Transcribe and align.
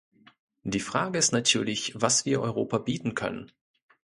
Die 0.63 0.79
Frage 0.79 1.19
ist 1.19 1.31
natürlich, 1.31 1.93
was 1.95 2.25
wir 2.25 2.41
Europa 2.41 2.79
bieten 2.79 3.13
können. 3.13 3.51